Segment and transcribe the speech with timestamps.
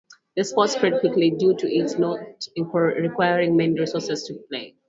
[0.35, 2.17] The sport spread quickly due to it not
[2.73, 4.73] requiring many resources to play.